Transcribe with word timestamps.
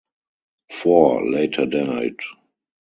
Four 0.71 1.29
later 1.29 1.67
died. 1.67 2.17